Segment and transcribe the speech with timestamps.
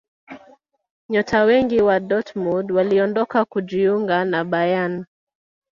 [1.09, 5.05] nyota wengi wa dortmund waliondoka kujiunga na bayern